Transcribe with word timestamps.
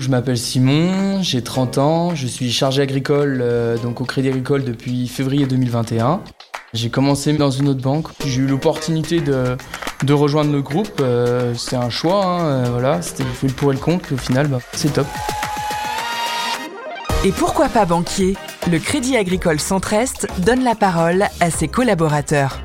Je 0.00 0.08
m'appelle 0.08 0.38
Simon, 0.38 1.22
j'ai 1.22 1.42
30 1.42 1.76
ans, 1.76 2.14
je 2.14 2.26
suis 2.26 2.50
chargé 2.50 2.80
agricole 2.80 3.40
euh, 3.42 3.76
donc 3.76 4.00
au 4.00 4.06
Crédit 4.06 4.28
Agricole 4.28 4.64
depuis 4.64 5.06
février 5.08 5.44
2021. 5.44 6.22
J'ai 6.72 6.88
commencé 6.88 7.34
dans 7.34 7.50
une 7.50 7.68
autre 7.68 7.82
banque, 7.82 8.06
j'ai 8.24 8.40
eu 8.40 8.46
l'opportunité 8.46 9.20
de, 9.20 9.58
de, 10.02 10.12
rejoindre 10.14 10.52
le 10.52 10.62
groupe. 10.62 11.02
Euh, 11.02 11.52
c'est 11.54 11.76
un 11.76 11.90
choix, 11.90 12.24
hein, 12.24 12.40
euh, 12.40 12.68
voilà, 12.70 13.02
c'était 13.02 13.24
le 13.24 13.52
pour 13.52 13.72
et 13.72 13.74
le 13.74 13.80
contre, 13.80 14.14
au 14.14 14.16
final, 14.16 14.48
bah, 14.48 14.60
c'est 14.72 14.90
top. 14.90 15.06
Et 17.22 17.32
pourquoi 17.32 17.68
pas 17.68 17.84
banquier? 17.84 18.38
Le 18.72 18.78
Crédit 18.78 19.18
Agricole 19.18 19.60
Centre-Est 19.60 20.28
donne 20.38 20.64
la 20.64 20.76
parole 20.76 21.26
à 21.40 21.50
ses 21.50 21.68
collaborateurs. 21.68 22.58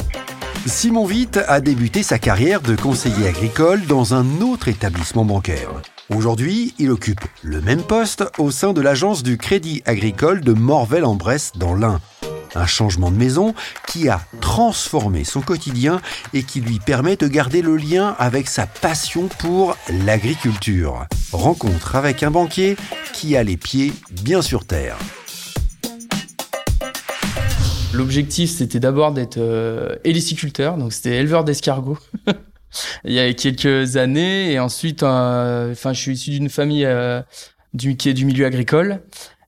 Simon 0.67 1.05
Witt 1.05 1.37
a 1.49 1.59
débuté 1.59 2.01
sa 2.01 2.17
carrière 2.17 2.61
de 2.61 2.77
conseiller 2.77 3.27
agricole 3.27 3.85
dans 3.87 4.13
un 4.13 4.39
autre 4.39 4.69
établissement 4.69 5.25
bancaire. 5.25 5.81
Aujourd'hui, 6.13 6.75
il 6.77 6.91
occupe 6.91 7.21
le 7.41 7.61
même 7.61 7.81
poste 7.81 8.23
au 8.37 8.51
sein 8.51 8.73
de 8.73 8.81
l'agence 8.81 9.23
du 9.23 9.39
Crédit 9.39 9.81
Agricole 9.85 10.41
de 10.41 10.53
Morvel-en-Bresse 10.53 11.53
dans 11.55 11.73
l'Ain. 11.73 11.99
Un 12.53 12.67
changement 12.67 13.09
de 13.09 13.17
maison 13.17 13.55
qui 13.87 14.07
a 14.07 14.21
transformé 14.39 15.23
son 15.23 15.41
quotidien 15.41 15.99
et 16.33 16.43
qui 16.43 16.61
lui 16.61 16.77
permet 16.77 17.15
de 17.15 17.27
garder 17.27 17.63
le 17.63 17.75
lien 17.75 18.15
avec 18.19 18.47
sa 18.49 18.67
passion 18.67 19.29
pour 19.39 19.75
l'agriculture. 20.05 21.07
Rencontre 21.31 21.95
avec 21.95 22.21
un 22.21 22.29
banquier 22.29 22.77
qui 23.13 23.35
a 23.35 23.43
les 23.43 23.57
pieds 23.57 23.91
bien 24.11 24.43
sur 24.43 24.65
terre. 24.65 24.97
L'objectif, 27.93 28.51
c'était 28.51 28.79
d'abord 28.79 29.11
d'être 29.11 29.37
euh, 29.39 29.95
héliciculteur, 30.03 30.77
donc 30.77 30.93
c'était 30.93 31.17
éleveur 31.17 31.43
d'escargots. 31.43 31.97
il 33.03 33.13
y 33.13 33.19
a 33.19 33.33
quelques 33.33 33.97
années, 33.97 34.51
et 34.51 34.59
ensuite, 34.59 35.03
euh, 35.03 35.71
enfin, 35.71 35.93
je 35.93 35.99
suis 35.99 36.13
issu 36.13 36.31
d'une 36.31 36.49
famille 36.49 36.85
euh, 36.85 37.21
du, 37.73 37.97
qui 37.97 38.09
est 38.09 38.13
du 38.13 38.25
milieu 38.25 38.45
agricole. 38.45 39.01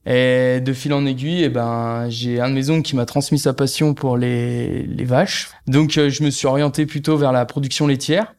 Et 0.10 0.62
de 0.62 0.72
fil 0.72 0.94
en 0.94 1.06
aiguille, 1.06 1.44
eh 1.44 1.50
ben, 1.50 2.08
j'ai 2.10 2.40
un 2.40 2.50
de 2.50 2.54
mes 2.54 2.70
oncles 2.70 2.84
qui 2.84 2.96
m'a 2.96 3.06
transmis 3.06 3.40
sa 3.40 3.54
passion 3.54 3.94
pour 3.94 4.16
les, 4.16 4.84
les 4.84 5.04
vaches. 5.04 5.50
Donc, 5.68 5.98
euh, 5.98 6.10
je 6.10 6.24
me 6.24 6.30
suis 6.30 6.48
orienté 6.48 6.86
plutôt 6.86 7.18
vers 7.18 7.34
la 7.34 7.46
production 7.46 7.88
laitière. 7.88 8.34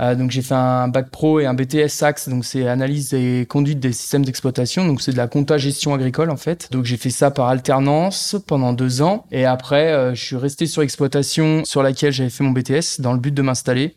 Euh, 0.00 0.14
donc, 0.14 0.30
j'ai 0.30 0.42
fait 0.42 0.54
un 0.54 0.88
bac 0.88 1.10
pro 1.10 1.40
et 1.40 1.46
un 1.46 1.54
BTS 1.54 1.88
SAX, 1.88 2.28
donc 2.28 2.44
c'est 2.44 2.66
analyse 2.66 3.14
et 3.14 3.46
conduite 3.48 3.78
des 3.78 3.92
systèmes 3.92 4.24
d'exploitation. 4.24 4.86
Donc, 4.86 5.00
c'est 5.00 5.12
de 5.12 5.16
la 5.16 5.28
compta 5.28 5.56
gestion 5.56 5.94
agricole 5.94 6.30
en 6.30 6.36
fait. 6.36 6.68
Donc, 6.72 6.84
j'ai 6.84 6.96
fait 6.96 7.10
ça 7.10 7.30
par 7.30 7.48
alternance 7.48 8.36
pendant 8.46 8.72
deux 8.72 9.02
ans. 9.02 9.26
Et 9.30 9.44
après, 9.44 9.92
euh, 9.92 10.14
je 10.14 10.24
suis 10.24 10.36
resté 10.36 10.66
sur 10.66 10.82
exploitation 10.82 11.64
sur 11.64 11.82
laquelle 11.82 12.12
j'avais 12.12 12.30
fait 12.30 12.42
mon 12.42 12.50
BTS 12.50 13.00
dans 13.00 13.12
le 13.12 13.20
but 13.20 13.32
de 13.32 13.42
m'installer. 13.42 13.96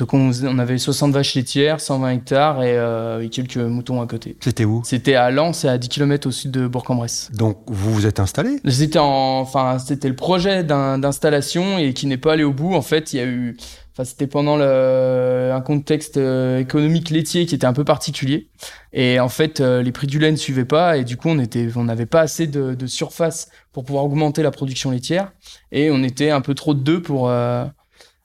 Donc 0.00 0.14
on, 0.14 0.58
avait 0.58 0.78
60 0.78 1.12
vaches 1.12 1.34
laitières, 1.34 1.78
120 1.78 2.10
hectares 2.10 2.60
euh, 2.62 3.20
et, 3.20 3.28
quelques 3.28 3.58
moutons 3.58 4.00
à 4.00 4.06
côté. 4.06 4.34
C'était 4.40 4.64
où? 4.64 4.80
C'était 4.82 5.14
à 5.14 5.30
Lens, 5.30 5.66
à 5.66 5.76
10 5.76 5.90
km 5.90 6.26
au 6.26 6.30
sud 6.30 6.52
de 6.52 6.66
Bourg-en-Bresse. 6.66 7.30
Donc 7.34 7.58
vous 7.66 7.92
vous 7.92 8.06
êtes 8.06 8.18
installé 8.18 8.60
C'était 8.66 8.98
en, 8.98 9.40
enfin 9.40 9.78
c'était 9.78 10.08
le 10.08 10.16
projet 10.16 10.64
d'installation 10.64 11.76
et 11.76 11.92
qui 11.92 12.06
n'est 12.06 12.16
pas 12.16 12.32
allé 12.32 12.44
au 12.44 12.54
bout. 12.54 12.72
En 12.74 12.80
fait, 12.80 13.12
il 13.12 13.16
y 13.18 13.20
a 13.20 13.26
eu, 13.26 13.58
enfin 13.92 14.04
c'était 14.04 14.26
pendant 14.26 14.56
le, 14.56 15.50
un 15.52 15.60
contexte 15.60 16.16
euh, 16.16 16.60
économique 16.60 17.10
laitier 17.10 17.44
qui 17.44 17.54
était 17.54 17.66
un 17.66 17.74
peu 17.74 17.84
particulier. 17.84 18.48
Et 18.94 19.20
en 19.20 19.28
fait, 19.28 19.60
euh, 19.60 19.82
les 19.82 19.92
prix 19.92 20.06
du 20.06 20.18
lait 20.18 20.30
ne 20.30 20.36
suivaient 20.36 20.64
pas 20.64 20.96
et 20.96 21.04
du 21.04 21.18
coup 21.18 21.28
on 21.28 21.38
était, 21.38 21.68
on 21.76 21.84
n'avait 21.84 22.06
pas 22.06 22.22
assez 22.22 22.46
de, 22.46 22.74
de, 22.74 22.86
surface 22.86 23.50
pour 23.74 23.84
pouvoir 23.84 24.06
augmenter 24.06 24.42
la 24.42 24.50
production 24.50 24.92
laitière 24.92 25.30
et 25.72 25.90
on 25.90 26.02
était 26.02 26.30
un 26.30 26.40
peu 26.40 26.54
trop 26.54 26.72
de 26.72 26.80
deux 26.80 27.02
pour 27.02 27.30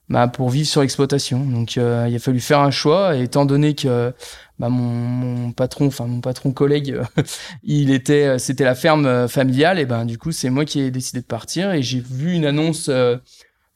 bah, 0.08 0.28
pour 0.28 0.50
vivre 0.50 0.68
sur 0.68 0.82
l'exploitation. 0.82 1.44
Donc 1.44 1.78
euh, 1.78 2.06
il 2.08 2.14
a 2.14 2.18
fallu 2.18 2.40
faire 2.40 2.60
un 2.60 2.70
choix, 2.70 3.16
et 3.16 3.22
étant 3.22 3.44
donné 3.44 3.74
que 3.74 4.12
bah, 4.58 4.68
mon, 4.68 5.52
patron, 5.52 5.86
enfin 5.86 6.06
mon 6.06 6.20
patron 6.20 6.52
collègue, 6.52 7.00
il 7.64 7.90
était, 7.90 8.26
euh, 8.26 8.38
c'était 8.38 8.64
la 8.64 8.74
ferme 8.74 9.06
euh, 9.06 9.28
familiale, 9.28 9.78
et 9.78 9.86
ben 9.86 10.04
du 10.04 10.18
coup 10.18 10.32
c'est 10.32 10.50
moi 10.50 10.64
qui 10.64 10.80
ai 10.80 10.90
décidé 10.90 11.20
de 11.20 11.26
partir 11.26 11.72
et 11.72 11.82
j'ai 11.82 12.00
vu 12.00 12.32
une 12.32 12.46
annonce 12.46 12.90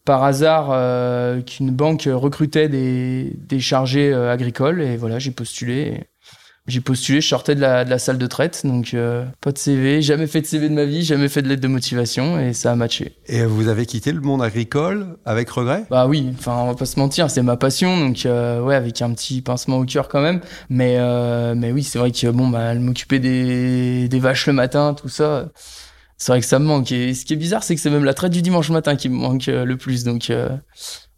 par 0.05 0.25
hasard 0.25 0.69
qu'une 1.45 1.71
banque 1.71 2.09
recrutait 2.11 2.69
des 2.69 3.61
chargés 3.61 4.13
agricoles 4.15 4.81
et 4.83 4.97
voilà 4.97 5.19
j'ai 5.19 5.31
postulé. 5.31 6.09
J'ai 6.67 6.81
postulé, 6.81 7.21
je 7.21 7.27
sortais 7.27 7.55
de 7.55 7.61
la, 7.61 7.85
de 7.85 7.91
la 7.91 7.99
salle 7.99 8.19
de 8.19 8.27
traite, 8.27 8.65
donc 8.65 8.95
euh, 8.95 9.25
pas 9.41 9.51
de 9.51 9.59
CV, 9.59 10.03
jamais 10.03 10.27
fait 10.27 10.41
de 10.41 10.47
CV 10.47 10.69
de 10.69 10.75
ma 10.75 10.85
vie, 10.85 11.03
jamais 11.03 11.29
fait 11.29 11.43
de 11.43 11.49
lettre 11.49 11.63
de 11.63 11.69
motivation, 11.69 12.39
et 12.39 12.53
ça 12.53 12.71
a 12.71 12.77
matché. 12.77 13.17
Et 13.27 13.45
vous 13.45 13.69
avez 13.69 13.87
quitté 13.87 14.13
le 14.13 14.21
monde 14.21 14.43
agricole 14.43 15.17
avec 15.25 15.51
regret? 15.51 15.87
Bah 15.91 16.07
oui, 16.07 16.29
enfin 16.39 16.55
on 16.59 16.67
va 16.67 16.75
pas 16.75 16.87
se 16.87 17.01
mentir, 17.01 17.31
c'est 17.31 17.43
ma 17.43 17.57
passion, 17.57 17.99
donc 17.99 18.25
euh, 18.25 18.61
ouais 18.63 18.75
avec 18.77 19.01
un 19.03 19.13
petit 19.15 19.41
pincement 19.43 19.79
au 19.79 19.85
cœur 19.85 20.09
quand 20.09 20.21
même, 20.21 20.41
mais 20.69 20.97
euh, 20.99 21.55
mais 21.57 21.73
oui 21.73 21.83
c'est 21.83 21.99
vrai 21.99 22.13
que 22.13 22.29
bon 22.29 22.49
bah 22.49 22.75
m'occuper 22.75 23.19
des, 23.19 24.09
des 24.09 24.21
vaches 24.21 24.47
le 24.47 24.53
matin, 24.53 24.95
tout 24.95 25.09
ça, 25.09 25.49
c'est 26.21 26.31
vrai 26.31 26.41
que 26.41 26.47
ça 26.47 26.61
me 26.61 26.67
manque. 26.67 26.93
Et 26.93 27.15
ce 27.15 27.25
qui 27.25 27.33
est 27.33 27.37
bizarre, 27.37 27.65
c'est 27.65 27.75
que 27.75 27.81
c'est 27.81 27.91
même 27.91 28.05
la 28.05 28.15
traite 28.15 28.31
du 28.31 28.43
dimanche 28.43 28.71
matin 28.71 28.95
qui 28.95 29.09
me 29.09 29.17
manque 29.17 29.47
le 29.47 29.77
plus, 29.77 30.05
donc 30.05 30.31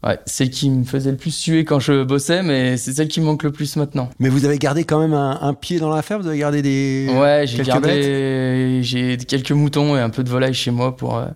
Ouais, 0.04 0.18
celle 0.26 0.50
qui 0.50 0.68
me 0.68 0.84
faisait 0.84 1.12
le 1.12 1.16
plus 1.16 1.30
suer 1.30 1.64
quand 1.64 1.78
je 1.78 2.02
bossais, 2.02 2.42
mais 2.42 2.76
c'est 2.76 2.92
celle 2.92 3.06
qui 3.06 3.20
me 3.20 3.26
manque 3.26 3.44
le 3.44 3.52
plus 3.52 3.76
maintenant. 3.76 4.10
Mais 4.18 4.30
vous 4.30 4.44
avez 4.44 4.58
gardé 4.58 4.82
quand 4.82 4.98
même 4.98 5.12
un, 5.14 5.54
pied 5.54 5.78
dans 5.78 5.91
la 5.94 6.02
ferme, 6.02 6.22
vous 6.22 6.28
avez 6.28 6.38
gardé 6.38 6.60
des. 6.60 7.08
Ouais, 7.16 7.44
j'ai 7.46 7.62
gardé, 7.62 8.80
j'ai 8.82 9.16
quelques 9.16 9.52
moutons 9.52 9.96
et 9.96 10.00
un 10.00 10.10
peu 10.10 10.24
de 10.24 10.28
volaille 10.28 10.54
chez 10.54 10.72
moi 10.72 10.96
pour 10.96 11.18
euh, 11.18 11.26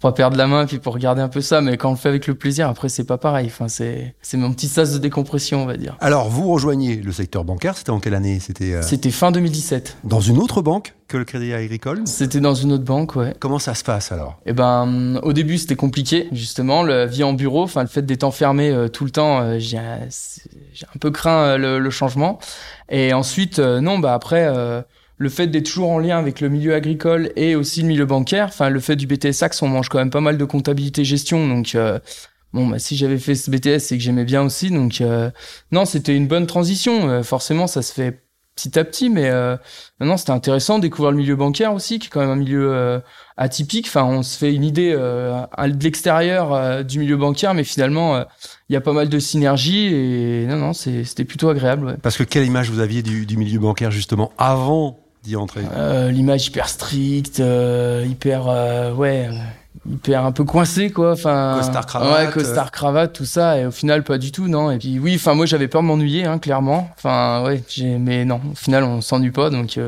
pour 0.00 0.10
pas 0.10 0.12
perdre 0.12 0.36
la 0.36 0.46
main 0.46 0.66
puis 0.66 0.78
pour 0.78 0.94
regarder 0.94 1.20
un 1.20 1.28
peu 1.28 1.40
ça 1.40 1.60
mais 1.60 1.76
quand 1.76 1.88
on 1.88 1.92
le 1.92 1.98
fait 1.98 2.08
avec 2.08 2.26
le 2.26 2.34
plaisir 2.34 2.68
après 2.68 2.88
c'est 2.88 3.04
pas 3.04 3.18
pareil. 3.18 3.46
Enfin 3.46 3.68
c'est 3.68 4.14
c'est 4.22 4.36
mon 4.36 4.52
petit 4.52 4.68
sas 4.68 4.92
de 4.92 4.98
décompression 4.98 5.62
on 5.62 5.66
va 5.66 5.76
dire. 5.76 5.96
Alors 6.00 6.28
vous 6.28 6.48
rejoignez 6.52 6.96
le 6.96 7.12
secteur 7.12 7.44
bancaire. 7.44 7.76
C'était 7.76 7.90
en 7.90 8.00
quelle 8.00 8.14
année? 8.14 8.38
C'était 8.40 8.74
euh, 8.74 8.82
c'était 8.82 9.10
fin 9.10 9.32
2017 9.32 9.98
dans 10.04 10.20
une 10.20 10.38
autre 10.38 10.62
banque 10.62 10.94
que 11.08 11.16
le 11.16 11.24
Crédit 11.24 11.54
Agricole? 11.54 12.02
C'était 12.04 12.38
dans 12.38 12.54
une 12.54 12.70
autre 12.72 12.84
banque, 12.84 13.16
ouais. 13.16 13.34
Comment 13.40 13.58
ça 13.58 13.74
se 13.74 13.82
passe 13.82 14.12
alors? 14.12 14.38
Eh 14.44 14.52
ben, 14.52 15.18
au 15.22 15.32
début 15.32 15.56
c'était 15.56 15.74
compliqué, 15.74 16.28
justement, 16.32 16.82
la 16.82 17.06
vie 17.06 17.24
en 17.24 17.32
bureau, 17.32 17.62
enfin 17.62 17.80
le 17.80 17.88
fait 17.88 18.02
d'être 18.02 18.24
enfermé 18.24 18.68
euh, 18.68 18.88
tout 18.88 19.04
le 19.04 19.10
temps, 19.10 19.40
euh, 19.40 19.58
j'ai 19.58 19.78
un 19.78 20.98
peu 21.00 21.10
craint 21.10 21.56
le, 21.56 21.78
le, 21.78 21.90
changement. 21.90 22.38
Et 22.90 23.14
ensuite, 23.14 23.58
non, 23.58 23.98
bah 23.98 24.12
après 24.12 24.46
le 25.18 25.28
fait 25.28 25.48
d'être 25.48 25.66
toujours 25.66 25.90
en 25.90 25.98
lien 25.98 26.16
avec 26.16 26.40
le 26.40 26.48
milieu 26.48 26.74
agricole 26.74 27.30
et 27.36 27.56
aussi 27.56 27.82
le 27.82 27.88
milieu 27.88 28.06
bancaire, 28.06 28.46
enfin 28.48 28.70
le 28.70 28.80
fait 28.80 28.96
du 28.96 29.06
BTS 29.06 29.42
Axe, 29.42 29.60
on 29.62 29.68
mange 29.68 29.88
quand 29.88 29.98
même 29.98 30.10
pas 30.10 30.20
mal 30.20 30.38
de 30.38 30.44
comptabilité 30.44 31.04
gestion, 31.04 31.46
donc 31.46 31.74
euh, 31.74 31.98
bon 32.52 32.68
bah 32.68 32.78
si 32.78 32.96
j'avais 32.96 33.18
fait 33.18 33.34
ce 33.34 33.50
BTS, 33.50 33.80
c'est 33.80 33.98
que 33.98 34.02
j'aimais 34.02 34.24
bien 34.24 34.42
aussi, 34.42 34.70
donc 34.70 35.00
euh, 35.00 35.30
non 35.72 35.84
c'était 35.84 36.16
une 36.16 36.28
bonne 36.28 36.46
transition. 36.46 37.10
Euh, 37.10 37.22
forcément 37.24 37.66
ça 37.66 37.82
se 37.82 37.92
fait 37.92 38.22
petit 38.54 38.78
à 38.78 38.84
petit, 38.84 39.08
mais 39.08 39.30
non 40.00 40.16
c'était 40.16 40.32
intéressant 40.32 40.78
de 40.78 40.82
découvrir 40.82 41.12
le 41.12 41.18
milieu 41.18 41.36
bancaire 41.36 41.74
aussi, 41.74 42.00
qui 42.00 42.08
est 42.08 42.10
quand 42.10 42.18
même 42.18 42.30
un 42.30 42.34
milieu 42.34 43.00
atypique. 43.36 43.86
Enfin 43.86 44.02
on 44.02 44.24
se 44.24 44.36
fait 44.36 44.52
une 44.52 44.64
idée 44.64 44.94
de 44.94 45.84
l'extérieur 45.84 46.84
du 46.84 46.98
milieu 46.98 47.16
bancaire, 47.16 47.54
mais 47.54 47.62
finalement 47.62 48.24
il 48.68 48.72
y 48.72 48.76
a 48.76 48.80
pas 48.80 48.92
mal 48.92 49.08
de 49.08 49.18
synergies 49.20 49.94
et 49.94 50.46
non 50.48 50.56
non 50.56 50.72
c'était 50.72 51.24
plutôt 51.24 51.50
agréable. 51.50 51.98
Parce 52.02 52.16
que 52.16 52.24
quelle 52.24 52.46
image 52.46 52.68
vous 52.68 52.80
aviez 52.80 53.02
du, 53.02 53.26
du 53.26 53.36
milieu 53.36 53.60
bancaire 53.60 53.92
justement 53.92 54.32
avant 54.38 54.98
euh, 55.74 56.10
l'image 56.10 56.46
hyper 56.46 56.68
stricte, 56.68 57.40
euh, 57.40 58.04
hyper 58.08 58.48
euh, 58.48 58.92
ouais, 58.92 59.28
hyper 59.88 60.24
un 60.24 60.32
peu 60.32 60.44
coincé 60.44 60.90
quoi. 60.90 61.12
Enfin, 61.12 61.58
costard 61.60 61.86
cravate, 61.86 62.26
ouais, 62.26 62.32
costard 62.32 62.70
cravate, 62.70 63.12
tout 63.12 63.24
ça. 63.24 63.58
Et 63.58 63.66
au 63.66 63.70
final, 63.70 64.04
pas 64.04 64.18
du 64.18 64.32
tout, 64.32 64.48
non. 64.48 64.70
Et 64.70 64.78
puis 64.78 64.98
oui, 64.98 65.14
enfin 65.16 65.34
moi 65.34 65.46
j'avais 65.46 65.68
peur 65.68 65.82
de 65.82 65.86
m'ennuyer, 65.86 66.24
hein, 66.24 66.38
clairement. 66.38 66.90
Enfin 66.96 67.44
ouais, 67.44 67.62
mais 67.98 68.24
non, 68.24 68.40
au 68.52 68.54
final 68.54 68.84
on 68.84 69.00
s'ennuie 69.00 69.30
pas, 69.30 69.50
donc 69.50 69.78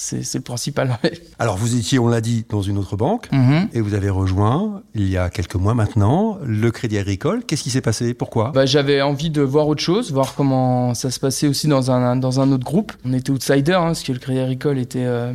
c'est 0.00 0.34
le 0.34 0.42
principal. 0.42 0.96
Alors, 1.40 1.56
vous 1.56 1.76
étiez, 1.76 1.98
on 1.98 2.06
l'a 2.06 2.20
dit, 2.20 2.44
dans 2.48 2.62
une 2.62 2.78
autre 2.78 2.96
banque 2.96 3.28
mm-hmm. 3.32 3.70
et 3.72 3.80
vous 3.80 3.94
avez 3.94 4.10
rejoint, 4.10 4.82
il 4.94 5.10
y 5.10 5.16
a 5.16 5.28
quelques 5.28 5.56
mois 5.56 5.74
maintenant, 5.74 6.38
le 6.44 6.70
Crédit 6.70 6.98
Agricole. 6.98 7.44
Qu'est-ce 7.44 7.64
qui 7.64 7.70
s'est 7.70 7.80
passé? 7.80 8.14
Pourquoi? 8.14 8.52
Bah, 8.52 8.64
J'avais 8.64 9.02
envie 9.02 9.30
de 9.30 9.42
voir 9.42 9.66
autre 9.66 9.82
chose, 9.82 10.12
voir 10.12 10.34
comment 10.36 10.94
ça 10.94 11.10
se 11.10 11.18
passait 11.18 11.48
aussi 11.48 11.66
dans 11.66 11.90
un, 11.90 12.14
dans 12.14 12.38
un 12.38 12.52
autre 12.52 12.64
groupe. 12.64 12.92
On 13.04 13.12
était 13.12 13.30
outsider, 13.30 13.72
hein, 13.72 13.86
parce 13.86 14.04
que 14.04 14.12
le 14.12 14.20
Crédit 14.20 14.38
Agricole 14.38 14.78
était, 14.78 15.04
euh, 15.04 15.32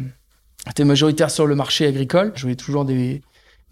était 0.70 0.86
majoritaire 0.86 1.30
sur 1.30 1.46
le 1.46 1.56
marché 1.56 1.86
agricole. 1.86 2.32
Je 2.36 2.44
voyais 2.44 2.56
toujours 2.56 2.86
des 2.86 3.22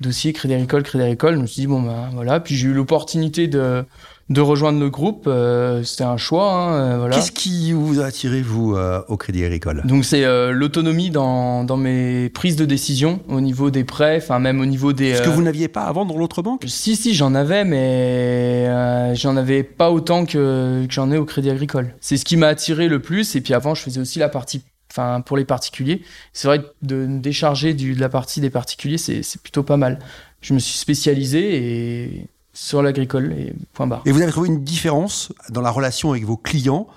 dossiers 0.01 0.33
Crédit 0.33 0.55
Agricole, 0.55 0.83
Crédit 0.83 1.05
Agricole. 1.05 1.35
Je 1.35 1.41
me 1.41 1.47
suis 1.47 1.61
dit, 1.61 1.67
bon, 1.67 1.81
ben 1.81 2.09
voilà. 2.13 2.41
Puis 2.41 2.55
j'ai 2.55 2.67
eu 2.67 2.73
l'opportunité 2.73 3.47
de 3.47 3.85
de 4.31 4.41
rejoindre 4.41 4.79
le 4.79 4.89
groupe. 4.89 5.25
Euh, 5.27 5.83
c'était 5.83 6.03
un 6.03 6.17
choix. 6.17 6.51
Hein, 6.51 6.73
euh, 6.73 6.97
voilà. 6.99 7.15
Qu'est-ce 7.15 7.31
qui 7.31 7.73
vous 7.73 7.99
a 7.99 8.05
attiré, 8.05 8.41
vous, 8.41 8.75
euh, 8.75 9.01
au 9.07 9.17
Crédit 9.17 9.43
Agricole? 9.43 9.81
Donc, 9.85 10.05
c'est 10.05 10.23
l'autonomie 10.51 11.09
dans, 11.09 11.63
dans 11.63 11.77
mes 11.77 12.29
prises 12.29 12.55
de 12.55 12.65
décision 12.65 13.21
au 13.27 13.41
niveau 13.41 13.69
des 13.69 13.83
prêts, 13.83 14.17
enfin, 14.17 14.39
même 14.39 14.59
au 14.61 14.65
niveau 14.65 14.93
des. 14.93 15.15
Ce 15.15 15.21
que 15.21 15.29
vous 15.29 15.43
n'aviez 15.43 15.67
pas 15.67 15.83
avant 15.83 16.05
dans 16.05 16.17
l'autre 16.17 16.41
banque? 16.41 16.63
Si, 16.67 16.95
si, 16.95 17.13
j'en 17.13 17.35
avais, 17.35 17.65
mais 17.65 19.15
j'en 19.15 19.37
avais 19.37 19.63
pas 19.63 19.91
autant 19.91 20.25
que, 20.25 20.85
que 20.85 20.93
j'en 20.93 21.11
ai 21.11 21.17
au 21.17 21.25
Crédit 21.25 21.49
Agricole. 21.49 21.93
C'est 21.99 22.17
ce 22.17 22.25
qui 22.25 22.37
m'a 22.37 22.47
attiré 22.47 22.87
le 22.87 23.01
plus. 23.01 23.35
Et 23.35 23.41
puis 23.41 23.53
avant, 23.53 23.75
je 23.75 23.81
faisais 23.81 23.99
aussi 23.99 24.19
la 24.19 24.29
partie 24.29 24.61
enfin 24.91 25.21
pour 25.21 25.37
les 25.37 25.45
particuliers. 25.45 26.01
C'est 26.33 26.47
vrai 26.47 26.59
que 26.59 26.67
de 26.81 27.05
décharger 27.05 27.73
du, 27.73 27.93
de 27.95 27.99
la 27.99 28.09
partie 28.09 28.41
des 28.41 28.49
particuliers, 28.49 28.97
c'est 28.97 29.41
plutôt 29.41 29.63
pas 29.63 29.77
mal. 29.77 29.99
Je 30.41 30.53
me 30.53 30.59
suis 30.59 30.77
spécialisé 30.77 31.55
et 31.55 32.27
sur 32.53 32.81
l'agricole 32.81 33.33
et 33.33 33.53
point 33.73 33.87
barre. 33.87 34.01
Et 34.05 34.11
vous 34.11 34.21
avez 34.21 34.31
trouvé 34.31 34.49
une 34.49 34.63
différence 34.63 35.31
dans 35.49 35.61
la 35.61 35.71
relation 35.71 36.11
avec 36.11 36.25
vos 36.25 36.37
clients 36.37 36.87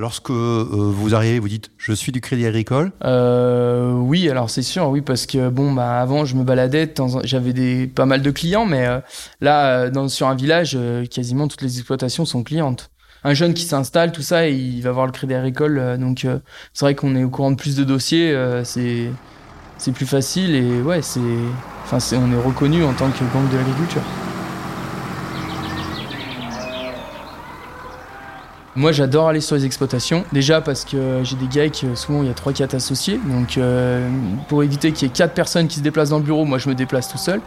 Lorsque 0.00 0.30
euh, 0.30 0.66
vous 0.70 1.14
arrivez, 1.14 1.38
vous 1.40 1.48
dites 1.50 1.72
je 1.76 1.92
suis 1.92 2.10
du 2.10 2.22
Crédit 2.22 2.46
Agricole? 2.46 2.90
Euh, 3.04 3.92
Oui, 3.92 4.30
alors 4.30 4.48
c'est 4.48 4.62
sûr, 4.62 4.88
oui, 4.88 5.02
parce 5.02 5.26
que 5.26 5.50
bon, 5.50 5.72
bah 5.72 6.00
avant 6.00 6.24
je 6.24 6.36
me 6.36 6.42
baladais, 6.42 6.90
j'avais 7.24 7.52
des 7.52 7.86
pas 7.86 8.06
mal 8.06 8.22
de 8.22 8.30
clients, 8.30 8.64
mais 8.64 8.86
euh, 8.86 9.00
là, 9.42 9.90
dans, 9.90 10.08
sur 10.08 10.26
un 10.28 10.34
village, 10.34 10.78
quasiment 11.10 11.48
toutes 11.48 11.60
les 11.60 11.76
exploitations 11.76 12.24
sont 12.24 12.42
clientes. 12.42 12.90
Un 13.24 13.34
jeune 13.34 13.52
qui 13.52 13.64
s'installe, 13.64 14.12
tout 14.12 14.22
ça, 14.22 14.48
il 14.48 14.80
va 14.80 14.90
voir 14.90 15.04
le 15.04 15.12
Crédit 15.12 15.34
Agricole, 15.34 15.98
donc 16.00 16.26
c'est 16.72 16.86
vrai 16.86 16.94
qu'on 16.94 17.14
est 17.14 17.22
au 17.22 17.28
courant 17.28 17.50
de 17.50 17.56
plus 17.56 17.76
de 17.76 17.84
dossiers, 17.84 18.34
c'est 18.64 19.10
c'est 19.76 19.92
plus 19.92 20.06
facile 20.06 20.54
et 20.54 20.80
ouais, 20.80 21.02
c'est, 21.02 21.20
enfin, 21.84 21.98
on 22.16 22.32
est 22.32 22.42
reconnu 22.42 22.84
en 22.84 22.94
tant 22.94 23.10
que 23.10 23.24
banque 23.34 23.50
de 23.50 23.58
l'agriculture. 23.58 24.02
Moi, 28.80 28.92
j'adore 28.92 29.28
aller 29.28 29.42
sur 29.42 29.56
les 29.56 29.66
exploitations. 29.66 30.24
Déjà 30.32 30.62
parce 30.62 30.86
que 30.86 31.20
j'ai 31.22 31.36
des 31.36 31.48
gars 31.48 31.68
qui, 31.68 31.84
souvent, 31.94 32.22
il 32.22 32.28
y 32.28 32.30
a 32.30 32.32
3-4 32.32 32.76
associés. 32.76 33.20
Donc, 33.26 33.58
euh, 33.58 34.08
pour 34.48 34.62
éviter 34.62 34.92
qu'il 34.92 35.06
y 35.06 35.10
ait 35.10 35.12
4 35.12 35.34
personnes 35.34 35.68
qui 35.68 35.76
se 35.76 35.82
déplacent 35.82 36.08
dans 36.08 36.16
le 36.16 36.24
bureau, 36.24 36.46
moi, 36.46 36.56
je 36.56 36.66
me 36.66 36.74
déplace 36.74 37.06
tout 37.10 37.18
seul. 37.18 37.42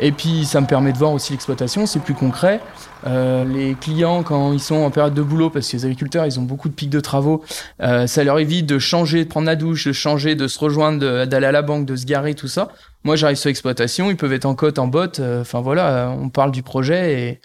Et 0.00 0.10
puis, 0.10 0.44
ça 0.44 0.60
me 0.60 0.66
permet 0.66 0.92
de 0.92 0.98
voir 0.98 1.12
aussi 1.12 1.34
l'exploitation, 1.34 1.86
c'est 1.86 2.00
plus 2.00 2.14
concret. 2.14 2.60
Euh, 3.06 3.44
les 3.44 3.76
clients, 3.80 4.24
quand 4.24 4.52
ils 4.52 4.58
sont 4.58 4.74
en 4.74 4.90
période 4.90 5.14
de 5.14 5.22
boulot, 5.22 5.50
parce 5.50 5.68
que 5.68 5.76
les 5.76 5.84
agriculteurs, 5.84 6.26
ils 6.26 6.40
ont 6.40 6.42
beaucoup 6.42 6.68
de 6.68 6.74
pics 6.74 6.90
de 6.90 6.98
travaux, 6.98 7.44
euh, 7.80 8.08
ça 8.08 8.24
leur 8.24 8.40
évite 8.40 8.66
de 8.66 8.80
changer, 8.80 9.22
de 9.22 9.28
prendre 9.28 9.46
la 9.46 9.54
douche, 9.54 9.86
de 9.86 9.92
changer, 9.92 10.34
de 10.34 10.48
se 10.48 10.58
rejoindre, 10.58 11.26
d'aller 11.26 11.46
à 11.46 11.52
la 11.52 11.62
banque, 11.62 11.86
de 11.86 11.94
se 11.94 12.06
garer, 12.06 12.34
tout 12.34 12.48
ça. 12.48 12.72
Moi, 13.04 13.14
j'arrive 13.14 13.36
sur 13.36 13.50
l'exploitation, 13.50 14.10
ils 14.10 14.16
peuvent 14.16 14.32
être 14.32 14.46
en 14.46 14.56
côte, 14.56 14.80
en 14.80 14.88
botte. 14.88 15.20
Enfin, 15.20 15.60
voilà, 15.60 16.12
on 16.20 16.28
parle 16.28 16.50
du 16.50 16.64
projet 16.64 17.20
et 17.20 17.40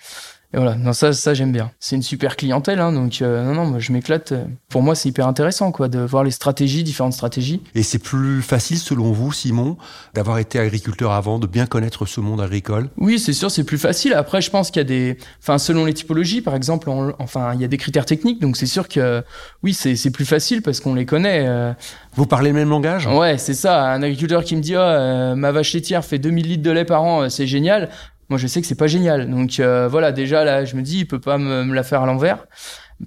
et 0.57 0.59
voilà, 0.59 0.75
non, 0.75 0.91
ça, 0.91 1.13
ça 1.13 1.35
j'aime 1.35 1.51
bien. 1.51 1.69
C'est 1.79 1.95
une 1.95 2.01
super 2.01 2.35
clientèle, 2.35 2.79
hein, 2.79 2.91
donc 2.91 3.21
euh, 3.21 3.43
non, 3.43 3.53
non, 3.53 3.65
moi, 3.67 3.77
je 3.77 3.91
m'éclate. 3.91 4.33
Pour 4.69 4.81
moi, 4.81 4.95
c'est 4.95 5.07
hyper 5.07 5.27
intéressant, 5.27 5.71
quoi, 5.71 5.87
de 5.87 5.99
voir 5.99 6.23
les 6.23 6.31
stratégies, 6.31 6.83
différentes 6.83 7.13
stratégies. 7.13 7.61
Et 7.75 7.83
c'est 7.83 7.99
plus 7.99 8.41
facile, 8.41 8.79
selon 8.79 9.11
vous, 9.11 9.31
Simon, 9.31 9.77
d'avoir 10.15 10.39
été 10.39 10.57
agriculteur 10.57 11.11
avant, 11.11 11.37
de 11.37 11.45
bien 11.45 11.67
connaître 11.67 12.07
ce 12.07 12.21
monde 12.21 12.41
agricole? 12.41 12.89
Oui, 12.97 13.19
c'est 13.19 13.33
sûr, 13.33 13.51
c'est 13.51 13.65
plus 13.65 13.77
facile. 13.77 14.15
Après, 14.15 14.41
je 14.41 14.49
pense 14.49 14.71
qu'il 14.71 14.79
y 14.79 14.81
a 14.81 14.87
des, 14.87 15.19
enfin, 15.43 15.59
selon 15.59 15.85
les 15.85 15.93
typologies, 15.93 16.41
par 16.41 16.55
exemple, 16.55 16.89
enfin, 17.19 17.53
il 17.53 17.61
y 17.61 17.65
a 17.65 17.67
des 17.67 17.77
critères 17.77 18.07
techniques, 18.07 18.41
donc 18.41 18.57
c'est 18.57 18.65
sûr 18.65 18.87
que 18.87 19.23
oui, 19.61 19.75
c'est 19.75 20.09
plus 20.09 20.25
facile 20.25 20.63
parce 20.63 20.79
qu'on 20.79 20.95
les 20.95 21.05
connaît. 21.05 21.45
Euh. 21.47 21.71
Vous 22.15 22.25
parlez 22.25 22.49
le 22.49 22.55
même 22.55 22.69
langage? 22.69 23.05
Ouais, 23.05 23.37
c'est 23.37 23.53
ça. 23.53 23.91
Un 23.91 24.01
agriculteur 24.01 24.43
qui 24.43 24.55
me 24.55 24.61
dit, 24.61 24.75
oh, 24.75 25.35
ma 25.35 25.51
vache 25.51 25.71
laitière 25.75 26.03
fait 26.03 26.17
2000 26.17 26.47
litres 26.47 26.63
de 26.63 26.71
lait 26.71 26.83
par 26.83 27.03
an, 27.03 27.29
c'est 27.29 27.45
génial 27.45 27.89
moi 28.29 28.37
je 28.37 28.47
sais 28.47 28.61
que 28.61 28.67
c'est 28.67 28.75
pas 28.75 28.87
génial. 28.87 29.29
Donc 29.29 29.59
euh, 29.59 29.87
voilà, 29.87 30.11
déjà 30.11 30.43
là, 30.43 30.65
je 30.65 30.75
me 30.75 30.81
dis, 30.81 30.99
il 30.99 31.07
peut 31.07 31.19
pas 31.19 31.37
me, 31.37 31.73
la 31.73 31.83
faire 31.83 32.01
à 32.01 32.05
l'envers. 32.05 32.45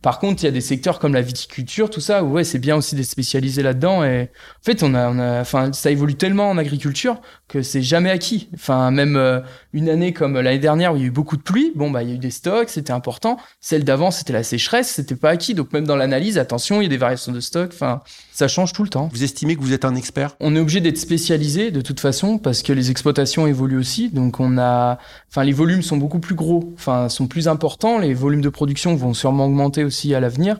Par 0.02 0.20
contre, 0.20 0.44
il 0.44 0.46
y 0.46 0.49
a 0.49 0.52
des 0.52 0.61
secteurs 0.61 1.00
comme 1.00 1.14
la 1.14 1.20
viticulture, 1.20 1.90
tout 1.90 2.00
ça, 2.00 2.22
où 2.22 2.31
ouais, 2.31 2.44
c'est 2.44 2.61
bien 2.61 2.76
aussi 2.76 2.94
d'être 2.94 3.06
spécialisé 3.06 3.62
là-dedans. 3.62 4.05
Et 4.05 4.31
en 4.31 4.64
fait, 4.64 4.84
on 4.84 4.94
a, 4.94 5.08
on 5.08 5.19
a, 5.19 5.40
enfin, 5.40 5.72
ça 5.72 5.90
évolue 5.90 6.14
tellement 6.14 6.49
en 6.49 6.58
agriculture 6.58 7.20
que 7.49 7.62
c'est 7.62 7.82
jamais 7.82 8.11
acquis. 8.11 8.49
Enfin, 8.55 8.93
même 8.93 9.17
euh, 9.17 9.40
une 9.72 9.88
année 9.88 10.12
comme 10.12 10.38
l'année 10.38 10.58
dernière 10.58 10.93
où 10.93 10.96
il 10.96 11.02
y 11.02 11.05
a 11.05 11.08
eu 11.08 11.12
beaucoup 11.12 11.37
de 11.37 11.43
pluie, 11.43 11.72
bon 11.75 11.90
bah 11.90 12.02
il 12.02 12.08
y 12.08 12.12
a 12.12 12.14
eu 12.17 12.19
des 12.19 12.31
stocks, 12.31 12.69
c'était 12.69 12.93
important. 12.93 13.37
Celle 13.61 13.84
d'avant, 13.84 14.11
c'était 14.11 14.32
la 14.32 14.43
sécheresse, 14.43 14.88
c'était 14.88 15.14
pas 15.14 15.31
acquis. 15.31 15.55
Donc 15.55 15.72
même 15.72 15.87
dans 15.87 15.96
l'analyse, 15.96 16.38
attention, 16.38 16.81
il 16.81 16.84
y 16.84 16.87
a 16.87 16.90
des 16.90 16.96
variations 16.96 17.32
de 17.32 17.40
stock. 17.40 17.70
Enfin, 17.72 18.02
ça 18.32 18.49
change 18.49 18.72
tout 18.72 18.82
le 18.82 18.88
temps. 18.88 19.08
Vous 19.12 19.22
estimez 19.22 19.56
que 19.56 19.61
vous 19.61 19.72
êtes 19.72 19.84
un 19.84 19.94
expert? 19.94 20.37
On 20.40 20.56
est 20.56 20.61
obligé 20.61 20.81
d'être 20.81 20.99
spécialisé 20.99 21.70
de 21.70 21.81
toute 21.81 22.00
façon 22.00 22.38
parce 22.38 22.62
que 22.62 22.72
les 22.72 22.90
exploitations 22.90 23.46
évoluent 23.46 23.78
aussi. 23.78 24.11
Donc 24.11 24.40
on 24.40 24.58
a, 24.58 24.99
enfin, 25.31 25.44
les 25.44 25.52
volumes 25.52 25.82
sont 25.82 25.96
beaucoup 25.96 26.20
plus 26.20 26.34
gros, 26.34 26.72
enfin, 26.75 27.08
sont 27.08 27.26
plus 27.26 27.49
importants. 27.49 27.99
Les 27.99 28.14
volumes 28.14 28.43
de 28.43 28.49
production 28.49 28.94
vont 28.96 29.14
sûrement 29.14 29.46
augmenter 29.46 29.84
aussi 29.84 30.14
à 30.14 30.20
l'avenir. 30.20 30.58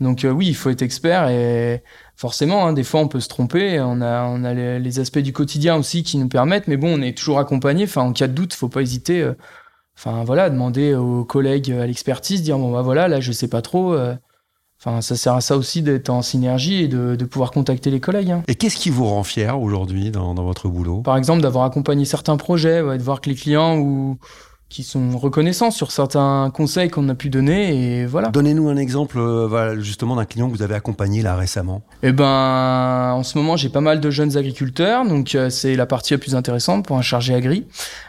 Donc 0.00 0.24
euh, 0.24 0.30
oui, 0.30 0.46
il 0.48 0.54
faut 0.56 0.70
être 0.70 0.82
expert 0.82 1.28
et 1.28 1.82
forcément, 2.20 2.66
hein, 2.66 2.74
des 2.74 2.84
fois 2.84 3.00
on 3.00 3.08
peut 3.08 3.18
se 3.18 3.28
tromper. 3.28 3.80
On 3.80 4.02
a, 4.02 4.24
on 4.24 4.44
a 4.44 4.52
les, 4.52 5.00
aspects 5.00 5.20
du 5.20 5.32
quotidien 5.32 5.76
aussi 5.76 6.02
qui 6.02 6.18
nous 6.18 6.28
permettent, 6.28 6.68
mais 6.68 6.76
bon, 6.76 6.98
on 6.98 7.02
est 7.02 7.16
toujours 7.16 7.38
accompagné. 7.38 7.84
Enfin, 7.84 8.02
en 8.02 8.12
cas 8.12 8.28
de 8.28 8.34
doute, 8.34 8.52
faut 8.52 8.68
pas 8.68 8.82
hésiter. 8.82 9.22
Euh, 9.22 9.32
enfin 9.96 10.22
voilà, 10.24 10.50
demander 10.50 10.94
aux 10.94 11.24
collègues 11.24 11.72
à 11.72 11.86
l'expertise, 11.86 12.42
dire 12.42 12.58
bon 12.58 12.72
bah 12.72 12.82
voilà, 12.82 13.08
là 13.08 13.20
je 13.20 13.32
sais 13.32 13.48
pas 13.48 13.62
trop. 13.62 13.94
Euh, 13.94 14.14
enfin, 14.78 15.00
ça 15.00 15.16
sert 15.16 15.32
à 15.32 15.40
ça 15.40 15.56
aussi 15.56 15.80
d'être 15.80 16.10
en 16.10 16.20
synergie 16.20 16.82
et 16.82 16.88
de, 16.88 17.16
de 17.16 17.24
pouvoir 17.24 17.52
contacter 17.52 17.90
les 17.90 18.00
collègues. 18.00 18.32
Hein. 18.32 18.42
Et 18.48 18.54
qu'est-ce 18.54 18.76
qui 18.76 18.90
vous 18.90 19.06
rend 19.06 19.22
fier 19.22 19.58
aujourd'hui 19.58 20.10
dans, 20.10 20.34
dans, 20.34 20.44
votre 20.44 20.68
boulot? 20.68 21.00
Par 21.00 21.16
exemple, 21.16 21.40
d'avoir 21.40 21.64
accompagné 21.64 22.04
certains 22.04 22.36
projets, 22.36 22.82
de 22.82 23.02
voir 23.02 23.22
que 23.22 23.30
les 23.30 23.36
clients 23.36 23.78
ou 23.78 24.18
qui 24.70 24.84
sont 24.84 25.18
reconnaissants 25.18 25.72
sur 25.72 25.90
certains 25.90 26.50
conseils 26.54 26.90
qu'on 26.90 27.08
a 27.08 27.16
pu 27.16 27.28
donner 27.28 28.00
et 28.00 28.06
voilà. 28.06 28.28
Donnez-nous 28.28 28.68
un 28.68 28.76
exemple 28.76 29.18
euh, 29.18 29.80
justement 29.80 30.14
d'un 30.14 30.24
client 30.24 30.48
que 30.48 30.56
vous 30.56 30.62
avez 30.62 30.76
accompagné 30.76 31.22
là 31.22 31.34
récemment. 31.34 31.82
Eh 32.04 32.12
ben 32.12 33.12
en 33.12 33.22
ce 33.24 33.36
moment 33.36 33.56
j'ai 33.56 33.68
pas 33.68 33.80
mal 33.80 34.00
de 34.00 34.10
jeunes 34.10 34.36
agriculteurs 34.36 35.04
donc 35.04 35.34
euh, 35.34 35.50
c'est 35.50 35.74
la 35.74 35.86
partie 35.86 36.14
la 36.14 36.18
plus 36.18 36.36
intéressante 36.36 36.86
pour 36.86 36.96
un 36.96 37.02
chargé 37.02 37.34
agri. 37.34 37.66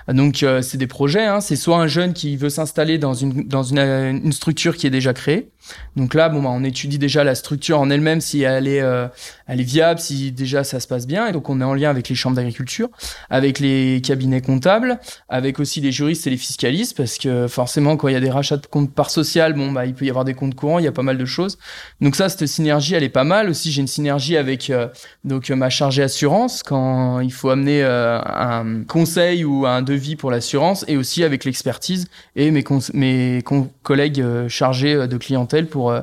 Donc 0.08 0.44
euh, 0.44 0.62
c'est 0.62 0.78
des 0.78 0.88
projets 0.88 1.26
hein. 1.26 1.42
c'est 1.42 1.56
soit 1.56 1.78
un 1.78 1.88
jeune 1.88 2.14
qui 2.14 2.38
veut 2.38 2.50
s'installer 2.50 3.00
dans 3.00 3.16
une 3.16 3.48
dans 3.48 3.64
une, 3.64 3.80
une 3.80 4.32
structure 4.32 4.78
qui 4.78 4.86
est 4.86 4.92
déjà 4.92 5.14
créée 5.14 5.50
donc 5.96 6.14
là, 6.14 6.30
bon, 6.30 6.42
bah, 6.42 6.50
on 6.52 6.64
étudie 6.64 6.98
déjà 6.98 7.24
la 7.24 7.36
structure 7.36 7.80
en 7.80 7.90
elle-même, 7.90 8.22
si 8.22 8.42
elle 8.42 8.68
est, 8.68 8.82
euh, 8.82 9.08
elle 9.48 9.62
est 9.62 9.66
viable, 9.66 10.00
si 10.00 10.32
déjà 10.32 10.64
ça 10.64 10.80
se 10.80 10.88
passe 10.88 11.08
bien. 11.08 11.28
Et 11.28 11.32
donc 11.32 11.50
on 11.50 11.62
est 11.62 11.64
en 11.64 11.74
lien 11.74 11.90
avec 11.90 12.10
les 12.10 12.16
chambres 12.16 12.36
d'agriculture, 12.36 12.90
avec 13.30 13.60
les 13.60 14.02
cabinets 14.04 14.42
comptables, 14.42 15.00
avec 15.30 15.60
aussi 15.60 15.82
les 15.82 15.92
juristes 15.92 16.28
et 16.28 16.30
les 16.30 16.38
fiscalistes, 16.52 16.98
parce 16.98 17.18
que 17.18 17.48
forcément, 17.48 17.96
quand 17.96 18.10
il 18.10 18.14
y 18.14 18.18
a 18.18 18.20
des 18.20 18.30
rachats 18.30 18.58
de 18.58 18.68
comptes 18.68 18.94
par 18.94 19.10
social, 19.10 19.54
bon, 19.54 19.72
bah, 19.72 19.86
il 19.86 19.94
peut 19.94 20.06
y 20.06 20.10
avoir 20.10 20.26
des 20.26 20.34
comptes 20.34 20.54
courants, 20.54 20.80
il 20.80 20.86
y 20.86 20.88
a 20.88 20.92
pas 20.92 21.02
mal 21.02 21.18
de 21.18 21.26
choses. 21.26 21.58
Donc 22.02 22.16
ça, 22.18 22.28
cette 22.28 22.46
synergie, 22.46 22.94
elle 22.94 23.04
est 23.04 23.10
pas 23.10 23.24
mal. 23.24 23.50
Aussi, 23.50 23.72
j'ai 23.72 23.82
une 23.82 23.88
synergie 23.88 24.36
avec 24.36 24.70
euh, 24.70 24.88
donc 25.24 25.50
ma 25.50 25.70
chargée 25.70 26.04
assurance 26.04 26.62
quand 26.62 27.22
il 27.22 27.32
faut 27.32 27.50
amener 27.50 27.84
euh, 27.84 28.20
un 28.26 28.84
conseil 28.84 29.46
ou 29.46 29.66
un 29.66 29.82
devis 29.82 30.18
pour 30.18 30.30
l'assurance, 30.30 30.84
et 30.90 30.98
aussi 30.98 31.24
avec 31.24 31.46
l'expertise 31.46 32.08
et 32.36 32.52
mes, 32.52 32.64
mes 32.94 33.44
collègues 33.84 34.24
chargés 34.50 35.08
de 35.08 35.18
clientèle 35.18 35.68
pour 35.68 35.92
euh, 35.92 36.02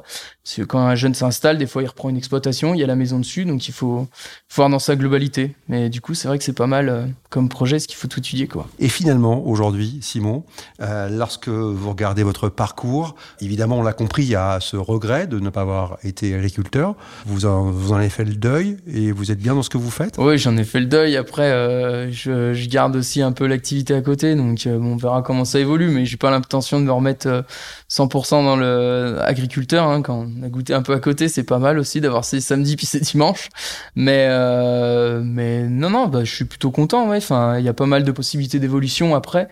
parce 0.49 0.56
que 0.56 0.62
quand 0.62 0.79
un 0.79 0.95
jeune 0.95 1.12
s'installe, 1.12 1.59
des 1.59 1.67
fois 1.67 1.83
il 1.83 1.87
reprend 1.89 2.09
une 2.09 2.17
exploitation, 2.17 2.73
il 2.73 2.81
y 2.81 2.83
a 2.83 2.87
la 2.87 2.97
maison 2.97 3.19
dessus, 3.19 3.45
donc 3.45 3.69
il 3.69 3.75
faut, 3.75 4.09
voir 4.55 4.71
dans 4.71 4.79
sa 4.79 4.97
globalité. 4.97 5.55
Mais 5.69 5.91
du 5.91 6.00
coup, 6.00 6.15
c'est 6.15 6.27
vrai 6.27 6.39
que 6.39 6.45
c'est 6.45 6.55
pas 6.55 6.67
mal 6.67 6.89
euh, 6.89 7.05
comme 7.29 7.50
projet, 7.50 7.79
ce 7.79 7.87
qu'il 7.87 7.99
faut 7.99 8.09
tout 8.09 8.21
étudier. 8.21 8.49
Quoi. 8.49 8.67
Et 8.79 8.89
finalement, 8.89 9.47
aujourd'hui, 9.47 9.99
Simon, 10.00 10.45
euh, 10.81 11.11
lorsque 11.11 11.49
vous 11.49 11.91
regardez 11.91 12.23
votre 12.23 12.49
parcours, 12.49 13.15
évidemment, 13.43 13.77
on 13.77 13.83
l'a 13.83 13.93
compris, 13.93 14.23
il 14.23 14.31
y 14.31 14.37
a 14.37 14.59
ce 14.61 14.79
regret 14.79 15.27
de 15.27 15.39
ne 15.39 15.50
pas 15.50 15.61
avoir 15.61 15.99
été 16.03 16.35
agriculteur. 16.35 16.95
Vous 17.27 17.45
en, 17.45 17.65
vous 17.71 17.93
en 17.93 17.97
avez 17.97 18.09
fait 18.09 18.25
le 18.25 18.35
deuil 18.35 18.79
et 18.91 19.12
vous 19.12 19.31
êtes 19.31 19.41
bien 19.41 19.55
dans 19.55 19.62
ce 19.62 19.69
que 19.69 19.76
vous 19.76 19.90
faites? 19.90 20.17
Oui, 20.17 20.38
j'en 20.38 20.57
ai 20.57 20.64
fait 20.64 20.81
le 20.81 20.87
deuil. 20.87 21.19
Après, 21.19 21.50
euh, 21.50 22.11
je, 22.11 22.55
je, 22.55 22.69
garde 22.71 22.97
aussi 22.97 23.21
un 23.21 23.33
peu 23.33 23.47
l'activité 23.47 23.93
à 23.93 24.00
côté, 24.00 24.35
donc 24.35 24.67
bon, 24.67 24.93
on 24.93 24.97
verra 24.97 25.21
comment 25.21 25.45
ça 25.45 25.61
évolue, 25.61 25.90
mais 25.90 26.07
j'ai 26.07 26.17
pas 26.17 26.31
l'intention 26.31 26.81
de 26.81 26.87
me 26.87 26.93
remettre 26.93 27.45
100% 27.90 28.45
dans 28.45 28.57
le 28.57 29.19
agriculteur. 29.21 29.87
Hein, 29.87 30.00
quand 30.00 30.26
on 30.38 30.42
a 30.45 30.49
goûté 30.49 30.75
un 30.75 30.83
peu 30.83 30.92
à 30.92 31.00
côté, 31.00 31.28
c'est 31.28 31.42
pas 31.42 31.59
mal 31.59 31.78
aussi 31.78 32.00
d'avoir 32.00 32.25
ces 32.25 32.40
samedis 32.40 32.76
puis 32.76 32.87
ces 32.87 33.00
dimanches. 33.00 33.49
Mais, 33.97 34.26
euh, 34.30 35.21
mais 35.25 35.64
non, 35.68 35.90
non, 35.90 36.07
bah, 36.07 36.25
je 36.25 36.35
suis 36.35 36.45
plutôt 36.45 36.71
content. 36.71 37.09
Ouais. 37.09 37.16
Enfin, 37.18 37.59
il 37.59 37.64
y 37.64 37.68
a 37.68 37.75
pas 37.75 37.87
mal 37.87 38.04
de 38.04 38.12
possibilités 38.12 38.59
d'évolution 38.59 39.14
après. 39.14 39.49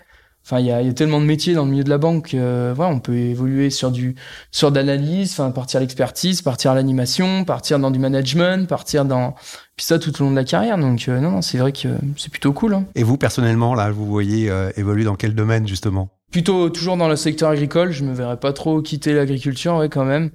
Enfin, 0.49 0.61
il 0.61 0.65
y 0.65 0.71
a, 0.71 0.93
tellement 0.93 1.19
de 1.19 1.25
métiers 1.25 1.55
dans 1.55 1.65
le 1.65 1.71
milieu 1.71 1.83
de 1.83 1.89
la 1.89 1.97
banque. 1.97 2.33
Euh, 2.33 2.71
voilà, 2.73 2.93
on 2.93 2.99
peut 3.01 3.17
évoluer 3.17 3.69
sur 3.69 3.91
du 3.91 4.15
sur 4.49 4.71
d'analyse, 4.71 5.33
enfin 5.33 5.51
partir 5.51 5.79
à 5.79 5.81
l'expertise, 5.81 6.41
partir 6.41 6.71
à 6.71 6.75
l'animation, 6.75 7.43
partir 7.43 7.79
dans 7.79 7.91
du 7.91 7.99
management, 7.99 8.65
partir 8.65 9.03
dans 9.03 9.35
puis 9.75 9.85
ça 9.85 9.99
tout 9.99 10.21
au 10.21 10.23
long 10.23 10.31
de 10.31 10.37
la 10.37 10.45
carrière. 10.45 10.77
Donc 10.77 11.09
euh, 11.09 11.19
non, 11.19 11.31
non 11.31 11.41
c'est 11.41 11.57
vrai 11.57 11.73
que 11.73 11.89
c'est 12.15 12.31
plutôt 12.31 12.53
cool. 12.53 12.75
Hein. 12.75 12.85
Et 12.95 13.03
vous 13.03 13.17
personnellement, 13.17 13.75
là, 13.75 13.91
vous 13.91 14.05
voyez 14.05 14.49
euh, 14.49 14.71
évoluer 14.77 15.03
dans 15.03 15.17
quel 15.17 15.35
domaine 15.35 15.67
justement? 15.67 16.16
Plutôt 16.31 16.69
toujours 16.69 16.97
dans 16.97 17.07
le 17.07 17.15
secteur 17.15 17.49
agricole, 17.51 17.91
je 17.91 18.03
me 18.03 18.13
verrais 18.13 18.37
pas 18.37 18.51
trop 18.51 18.81
quitter 18.81 19.13
l'agriculture, 19.13 19.77
ouais, 19.77 19.87
quand 19.87 20.03
même. 20.03 20.31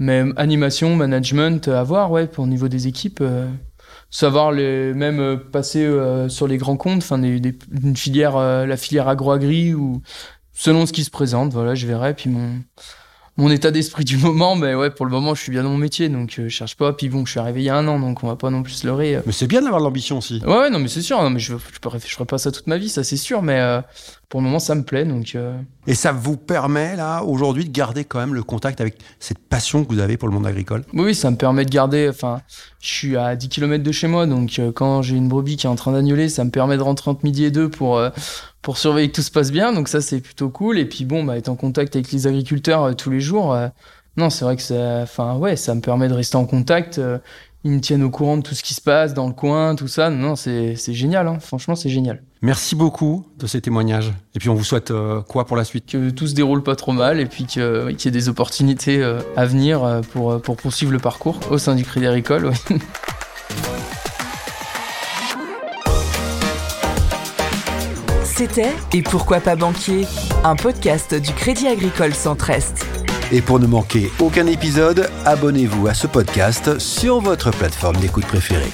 Mais 0.00 0.24
animation, 0.36 0.96
management, 0.96 1.68
à 1.68 1.84
voir, 1.84 2.10
ouais, 2.10 2.26
pour 2.26 2.48
niveau 2.48 2.66
des 2.66 2.88
équipes. 2.88 3.20
Euh, 3.20 3.48
savoir 4.10 4.50
les, 4.50 4.92
même 4.92 5.20
euh, 5.20 5.36
passer 5.36 5.84
euh, 5.84 6.28
sur 6.28 6.48
les 6.48 6.56
grands 6.56 6.76
comptes, 6.76 6.98
enfin, 6.98 7.18
des, 7.18 7.38
des, 7.38 7.56
une 7.82 7.96
filière, 7.96 8.38
la 8.38 8.76
filière 8.76 9.06
agro-agri 9.06 9.72
ou 9.72 10.02
selon 10.52 10.84
ce 10.84 10.92
qui 10.92 11.04
se 11.04 11.10
présente, 11.10 11.52
voilà, 11.52 11.76
je 11.76 11.86
verrai. 11.86 12.14
Puis 12.14 12.28
mon, 12.28 12.58
mon 13.36 13.50
état 13.50 13.70
d'esprit 13.70 14.04
du 14.04 14.16
moment, 14.18 14.56
mais 14.56 14.74
ouais, 14.74 14.90
pour 14.90 15.06
le 15.06 15.12
moment, 15.12 15.34
je 15.34 15.42
suis 15.42 15.52
bien 15.52 15.62
dans 15.62 15.70
mon 15.70 15.76
métier, 15.76 16.08
donc 16.08 16.38
euh, 16.38 16.44
je 16.44 16.48
cherche 16.48 16.76
pas. 16.76 16.92
Puis 16.92 17.08
bon, 17.08 17.24
je 17.24 17.32
suis 17.32 17.40
arrivé 17.40 17.60
il 17.60 17.64
y 17.64 17.68
a 17.68 17.76
un 17.76 17.86
an, 17.88 18.00
donc 18.00 18.22
on 18.24 18.28
va 18.28 18.36
pas 18.36 18.50
non 18.50 18.62
plus 18.62 18.72
se 18.72 18.86
leurrer. 18.86 19.16
Euh. 19.16 19.20
Mais 19.26 19.32
c'est 19.32 19.46
bien 19.46 19.62
d'avoir 19.62 19.80
de 19.80 19.84
l'ambition 19.84 20.18
aussi. 20.18 20.40
Ouais, 20.46 20.58
ouais, 20.58 20.70
non, 20.70 20.78
mais 20.78 20.88
c'est 20.88 21.02
sûr. 21.02 21.22
Non, 21.22 21.30
mais 21.30 21.40
je, 21.40 21.54
je, 21.54 21.98
je, 22.06 22.14
ferai 22.14 22.24
pas 22.24 22.38
ça 22.38 22.50
toute 22.50 22.66
ma 22.66 22.78
vie, 22.78 22.88
ça 22.88 23.04
c'est 23.04 23.16
sûr. 23.16 23.42
Mais 23.42 23.60
euh, 23.60 23.80
pour 24.28 24.40
le 24.40 24.46
moment, 24.46 24.58
ça 24.58 24.74
me 24.74 24.82
plaît, 24.82 25.04
donc. 25.04 25.36
Et 25.86 25.94
ça 25.94 26.12
vous 26.12 26.36
permet 26.36 26.96
là 26.96 27.22
aujourd'hui 27.22 27.64
de 27.64 27.70
garder 27.70 28.04
quand 28.04 28.18
même 28.18 28.34
le 28.34 28.42
contact 28.42 28.80
avec 28.80 28.98
cette 29.20 29.38
passion 29.38 29.84
que 29.84 29.92
vous 29.92 30.00
avez 30.00 30.16
pour 30.16 30.28
le 30.28 30.34
monde 30.34 30.46
agricole? 30.46 30.84
Oui, 30.92 31.14
ça 31.14 31.30
me 31.30 31.36
permet 31.36 31.64
de 31.64 31.70
garder. 31.70 32.08
Enfin, 32.08 32.40
je 32.80 32.88
suis 32.88 33.16
à 33.16 33.36
10 33.36 33.48
km 33.48 33.84
de 33.84 33.92
chez 33.92 34.08
moi, 34.08 34.26
donc 34.26 34.60
quand 34.74 35.02
j'ai 35.02 35.16
une 35.16 35.28
brebis 35.28 35.56
qui 35.56 35.66
est 35.66 35.70
en 35.70 35.76
train 35.76 35.92
d'agnoler, 35.92 36.28
ça 36.28 36.44
me 36.44 36.50
permet 36.50 36.76
de 36.76 36.82
rentrer 36.82 37.10
entre 37.10 37.24
midi 37.24 37.44
et 37.44 37.50
deux 37.50 37.68
pour 37.68 38.00
pour 38.66 38.78
surveiller 38.78 39.08
que 39.08 39.14
tout 39.14 39.22
se 39.22 39.30
passe 39.30 39.52
bien. 39.52 39.72
Donc 39.72 39.86
ça, 39.86 40.00
c'est 40.00 40.20
plutôt 40.20 40.50
cool. 40.50 40.78
Et 40.80 40.86
puis 40.86 41.04
bon, 41.04 41.22
bah, 41.22 41.36
être 41.38 41.48
en 41.48 41.54
contact 41.54 41.94
avec 41.94 42.10
les 42.10 42.26
agriculteurs 42.26 42.82
euh, 42.82 42.92
tous 42.94 43.10
les 43.10 43.20
jours, 43.20 43.52
euh, 43.54 43.68
non, 44.16 44.28
c'est 44.28 44.44
vrai 44.44 44.56
que 44.56 44.62
ça, 44.62 45.02
enfin 45.02 45.36
ouais, 45.36 45.54
ça 45.54 45.72
me 45.76 45.80
permet 45.80 46.08
de 46.08 46.14
rester 46.14 46.36
en 46.36 46.46
contact. 46.46 46.98
euh, 46.98 47.18
ils 47.62 47.70
me 47.70 47.80
tiennent 47.80 48.02
au 48.02 48.10
courant 48.10 48.36
de 48.38 48.42
tout 48.42 48.54
ce 48.56 48.64
qui 48.64 48.74
se 48.74 48.80
passe 48.80 49.14
dans 49.14 49.28
le 49.28 49.34
coin, 49.34 49.76
tout 49.76 49.86
ça. 49.86 50.10
Non, 50.10 50.34
c'est 50.34 50.74
c'est 50.74 50.94
génial. 50.94 51.28
Hein. 51.28 51.38
Franchement, 51.38 51.76
c'est 51.76 51.90
génial. 51.90 52.22
Merci 52.42 52.76
beaucoup 52.76 53.26
de 53.38 53.46
ces 53.46 53.60
témoignages. 53.60 54.12
Et 54.34 54.38
puis 54.38 54.48
on 54.48 54.54
vous 54.54 54.64
souhaite 54.64 54.90
euh, 54.90 55.22
quoi 55.22 55.46
pour 55.46 55.56
la 55.56 55.64
suite? 55.64 55.86
Que 55.86 56.10
tout 56.10 56.26
se 56.26 56.34
déroule 56.34 56.62
pas 56.62 56.76
trop 56.76 56.92
mal 56.92 57.18
et 57.18 57.26
puis 57.26 57.46
qu'il 57.46 57.62
y 57.62 58.08
ait 58.08 58.10
des 58.10 58.28
opportunités 58.28 59.02
euh, 59.02 59.20
à 59.36 59.46
venir 59.46 59.82
euh, 59.82 60.00
pour 60.12 60.40
pour 60.40 60.56
poursuivre 60.56 60.92
le 60.92 60.98
parcours 60.98 61.40
au 61.50 61.58
sein 61.58 61.74
du 61.74 61.84
Crédit 61.84 62.06
Agricole. 62.06 62.46
ouais. 62.46 62.54
C'était 68.24 68.74
Et 68.92 69.00
pourquoi 69.00 69.40
pas 69.40 69.56
banquier 69.56 70.06
Un 70.44 70.56
podcast 70.56 71.14
du 71.14 71.32
Crédit 71.32 71.68
Agricole 71.68 72.12
Centre-Est. 72.12 72.84
Et 73.32 73.40
pour 73.40 73.58
ne 73.58 73.66
manquer 73.66 74.10
aucun 74.20 74.46
épisode, 74.46 75.08
abonnez-vous 75.24 75.86
à 75.86 75.94
ce 75.94 76.06
podcast 76.06 76.78
sur 76.78 77.20
votre 77.20 77.50
plateforme 77.50 77.96
d'écoute 77.96 78.26
préférée. 78.26 78.72